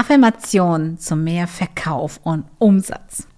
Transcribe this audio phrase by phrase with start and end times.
[0.00, 3.28] Affirmation zu mehr Verkauf und Umsatz.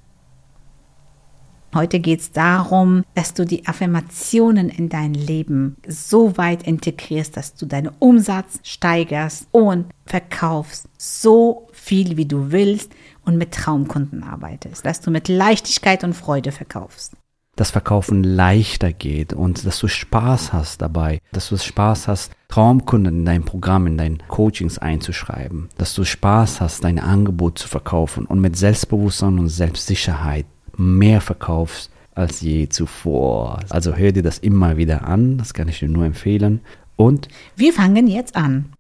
[1.75, 7.57] Heute geht es darum, dass du die Affirmationen in dein Leben so weit integrierst, dass
[7.57, 12.93] du deinen Umsatz steigerst und verkaufst so viel, wie du willst
[13.25, 17.17] und mit Traumkunden arbeitest, dass du mit Leichtigkeit und Freude verkaufst
[17.57, 23.21] das Verkaufen leichter geht und dass du Spaß hast dabei, dass du Spaß hast, Traumkunden
[23.21, 28.25] in dein Programm, in dein Coachings einzuschreiben, dass du Spaß hast, dein Angebot zu verkaufen
[28.25, 30.47] und mit Selbstbewusstsein und Selbstsicherheit
[30.77, 33.61] mehr verkaufst als je zuvor.
[33.69, 36.61] Also hör dir das immer wieder an, das kann ich dir nur empfehlen.
[36.97, 38.73] Und wir fangen jetzt an.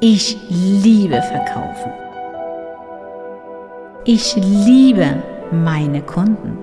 [0.00, 1.90] Ich liebe Verkaufen.
[4.04, 6.56] Ich liebe meine Kunden.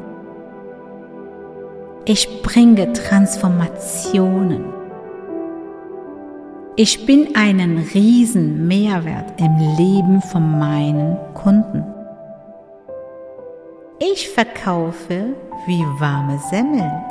[2.06, 4.64] Ich bringe Transformationen.
[6.78, 11.84] Ich bin einen riesen Mehrwert im Leben von meinen Kunden.
[14.00, 15.36] Ich verkaufe
[15.68, 17.04] wie warme Semmeln.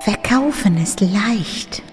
[0.00, 1.84] Verkaufen ist leicht.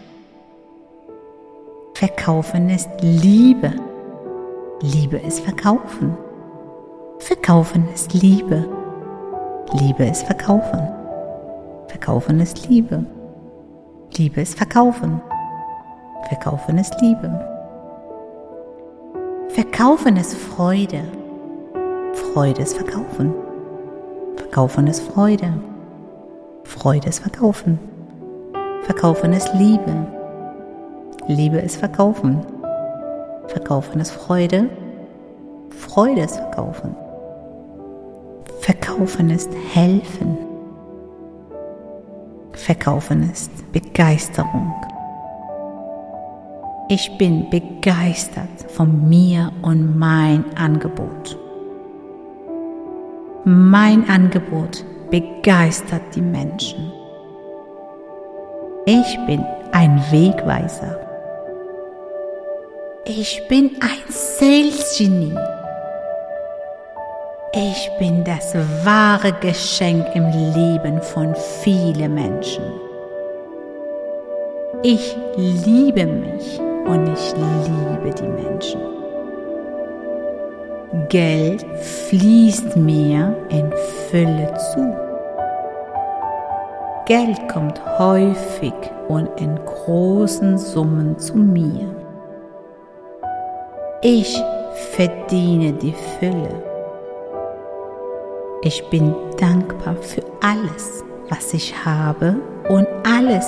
[1.95, 3.71] Verkaufen ist Liebe.
[4.81, 6.17] Liebe ist Verkaufen.
[7.19, 8.67] Verkaufen ist Liebe.
[9.73, 10.81] Liebe ist Verkaufen.
[11.87, 13.05] Verkaufen ist Liebe.
[14.17, 15.21] Liebe ist Verkaufen.
[16.27, 17.29] Verkaufen ist Liebe.
[19.49, 21.03] Verkaufen ist Freude.
[22.13, 23.35] Freude ist Verkaufen.
[24.35, 25.53] Verkaufen ist Freude.
[26.63, 27.77] Freude ist Verkaufen.
[28.81, 30.22] Verkaufen ist Liebe.
[31.27, 32.45] Liebe ist Verkaufen.
[33.47, 34.69] Verkaufen ist Freude.
[35.69, 36.95] Freude ist Verkaufen.
[38.59, 40.37] Verkaufen ist Helfen.
[42.51, 44.73] Verkaufen ist Begeisterung.
[46.89, 51.39] Ich bin begeistert von mir und mein Angebot.
[53.45, 56.91] Mein Angebot begeistert die Menschen.
[58.85, 61.02] Ich bin ein Wegweiser.
[63.05, 65.35] Ich bin ein Sales-Genie.
[67.53, 68.55] Ich bin das
[68.85, 72.63] wahre Geschenk im Leben von vielen Menschen.
[74.83, 78.79] Ich liebe mich und ich liebe die Menschen.
[81.09, 81.65] Geld
[82.07, 83.69] fließt mir in
[84.09, 84.95] Fülle zu.
[87.05, 88.73] Geld kommt häufig
[89.09, 92.02] und in großen Summen zu mir.
[94.05, 94.37] Ich
[94.97, 96.61] verdiene die Fülle.
[98.61, 102.35] Ich bin dankbar für alles, was ich habe
[102.67, 103.45] und alles,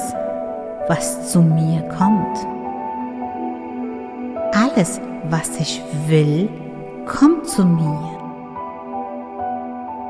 [0.88, 2.38] was zu mir kommt.
[4.54, 6.48] Alles, was ich will,
[7.06, 8.18] kommt zu mir.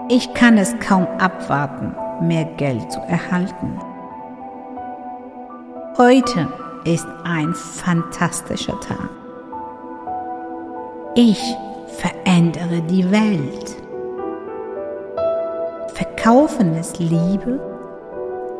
[0.09, 3.79] Ich kann es kaum abwarten, mehr Geld zu erhalten.
[5.97, 6.47] Heute
[6.83, 9.24] ist ein fantastischer Tag.
[11.17, 11.55] Ich
[11.87, 13.77] verändere die Welt.
[15.93, 17.57] Verkaufen ist Liebe.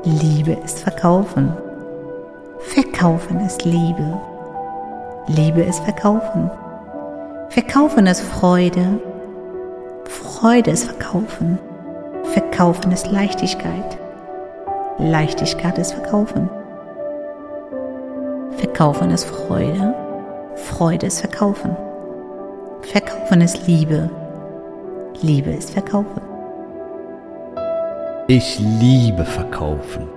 [0.06, 1.52] Liebe ist Verkaufen.
[2.60, 4.22] Verkaufen ist Liebe.
[5.28, 6.50] Liebe ist Verkaufen.
[7.50, 9.02] Verkaufen ist Freude.
[10.06, 11.60] Freude ist Verkaufen.
[12.24, 13.98] Verkaufen ist Leichtigkeit.
[14.98, 16.50] Leichtigkeit ist Verkaufen.
[18.52, 19.94] Verkaufen ist Freude.
[20.56, 21.76] Freude ist Verkaufen.
[22.96, 24.10] Verkaufen ist Liebe.
[25.22, 26.22] Liebe ist Verkaufen.
[28.30, 30.08] Ich liebe Verkaufen.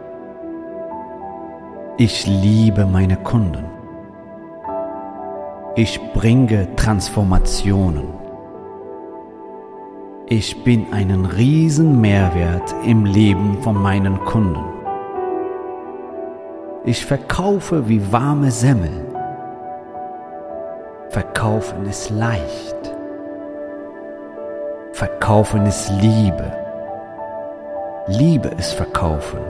[1.97, 3.65] Ich liebe meine Kunden.
[5.75, 8.05] Ich bringe Transformationen.
[10.29, 14.63] Ich bin einen riesen Mehrwert im Leben von meinen Kunden.
[16.85, 19.18] Ich verkaufe wie warme Semmeln.
[21.11, 22.77] Verkaufen ist leicht.
[24.93, 26.53] Verkaufen ist Liebe.
[28.09, 29.41] Liebe ist Verkaufen.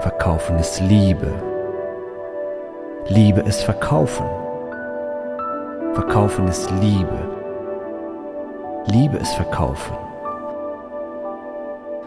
[0.00, 1.30] Verkaufen ist Liebe.
[3.08, 4.24] Liebe ist Verkaufen.
[5.92, 7.18] Verkaufen ist Liebe.
[8.86, 9.94] Liebe ist Verkaufen.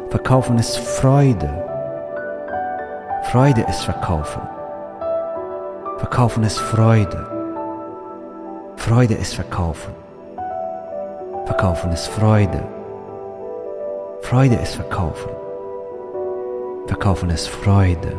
[0.09, 1.49] Verkaufen ist Freude.
[3.25, 4.41] Freude ist Verkaufen.
[5.99, 7.40] Verkaufen ist Freude.
[8.81, 9.93] Freude ist Verkaufen.
[11.45, 12.63] Verkaufen ist Freude.
[14.21, 15.29] Freude ist Verkaufen.
[16.87, 18.15] Verkaufen ist Freude.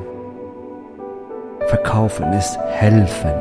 [1.67, 3.35] Verkaufen ist Helfen.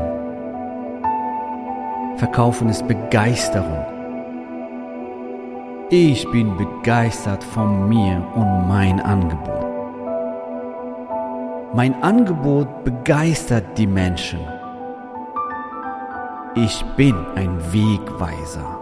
[2.17, 3.85] Verkaufen ist Begeisterung.
[5.91, 9.67] Ich bin begeistert von mir und mein Angebot.
[11.75, 14.39] Mein Angebot begeistert die Menschen.
[16.53, 18.77] Ich bin ein Wegweiser.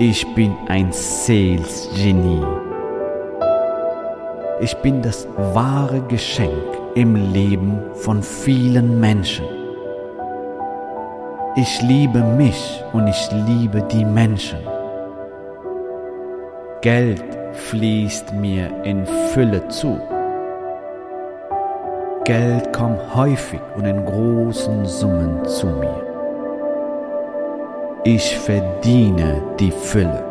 [0.00, 2.44] Ich bin ein Sales-Genie.
[4.60, 6.50] Ich bin das wahre Geschenk
[6.96, 9.44] im Leben von vielen Menschen.
[11.54, 14.58] Ich liebe mich und ich liebe die Menschen.
[16.80, 20.00] Geld fließt mir in Fülle zu.
[22.24, 26.06] Geld kommt häufig und in großen Summen zu mir.
[28.04, 30.24] Ich verdiene die Fülle.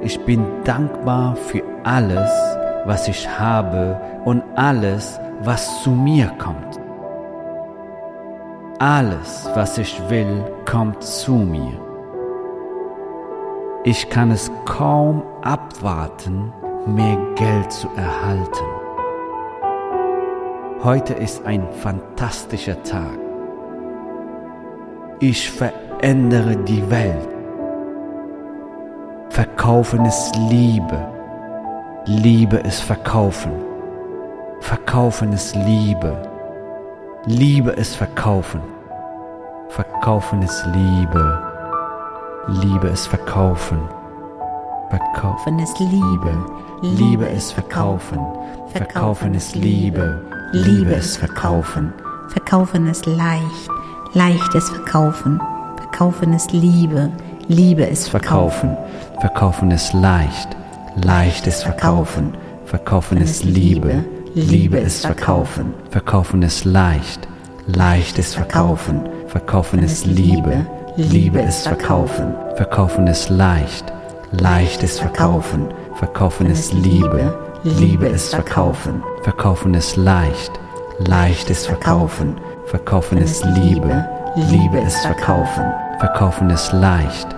[0.00, 2.30] Ich bin dankbar für alles,
[2.84, 6.78] was ich habe und alles, was zu mir kommt.
[8.78, 11.72] Alles, was ich will, kommt zu mir.
[13.82, 16.52] Ich kann es kaum abwarten,
[16.86, 18.77] mehr Geld zu erhalten.
[20.84, 23.18] Heute ist ein fantastischer Tag.
[25.18, 27.28] Ich verändere die Welt.
[29.30, 31.04] Verkaufen ist Liebe.
[32.06, 33.50] Liebe ist Verkaufen.
[34.60, 36.16] Verkaufen ist Liebe.
[37.26, 38.60] Liebe ist Verkaufen.
[39.70, 41.42] Verkaufen ist Liebe.
[42.46, 43.80] Liebe ist Verkaufen.
[44.90, 46.46] Verkaufen ist Liebe.
[46.82, 48.20] Liebe ist Verkaufen.
[48.72, 50.37] Verkaufen ist Liebe.
[50.52, 51.92] Liebe ist Verkaufen.
[52.28, 53.68] Verkaufen ist leicht.
[54.14, 55.38] Leicht ist Verkaufen.
[55.76, 57.12] Verkaufen ist Liebe.
[57.48, 58.74] Liebe ist Verkaufen.
[59.20, 60.48] Verkaufen ist leicht.
[61.04, 62.32] Leicht ist Verkaufen.
[62.64, 64.02] Verkaufen ist Liebe.
[64.34, 65.74] Liebe ist Verkaufen.
[65.90, 67.28] Verkaufen ist leicht.
[67.66, 69.02] Leicht ist Verkaufen.
[69.26, 70.64] Verkaufen ist Liebe.
[70.96, 72.32] Liebe ist Verkaufen.
[72.56, 73.92] Verkaufen ist leicht.
[74.32, 75.68] Leicht ist Verkaufen.
[75.96, 77.36] Verkaufen ist Liebe.
[77.64, 79.02] Liebe ist Verkaufen.
[79.28, 80.52] Verkaufen ist leicht.
[81.00, 82.40] Leicht ist Verkaufen.
[82.64, 84.08] Verkaufen ist Liebe.
[84.36, 85.64] Liebe ist Verkaufen.
[85.98, 87.28] Verkaufen ist leicht.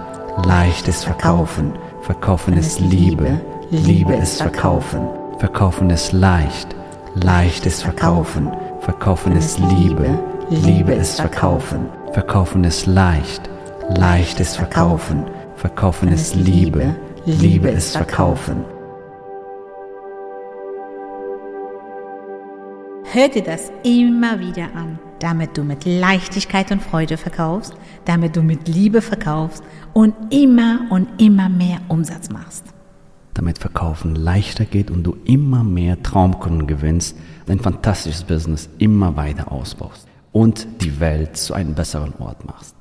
[0.47, 1.73] Leicht ist Verkaufen.
[2.03, 3.41] Verkaufen ist Liebe.
[3.71, 5.01] Liebe ist Verkaufen.
[5.39, 6.77] Verkaufen ist leicht.
[7.17, 8.53] Leicht ist Verkaufen.
[8.83, 10.17] Verkaufen ist Liebe.
[10.49, 11.89] Liebe ist Verkaufen.
[12.13, 13.51] Verkaufen ist leicht.
[13.89, 15.25] Leicht ist Verkaufen.
[15.57, 16.95] Verkaufen ist Liebe.
[17.25, 18.65] Liebe ist Verkaufen.
[23.13, 27.75] Hör dir das immer wieder an, damit du mit Leichtigkeit und Freude verkaufst,
[28.05, 32.67] damit du mit Liebe verkaufst und immer und immer mehr Umsatz machst.
[33.35, 37.17] Damit Verkaufen leichter geht und du immer mehr Traumkunden gewinnst,
[37.47, 42.77] dein fantastisches Business immer weiter ausbaust und die Welt zu einem besseren Ort machst.